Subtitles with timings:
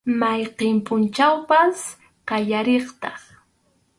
[0.19, 1.79] Mayqin pʼunchawpas
[2.27, 3.19] qallariqtaq.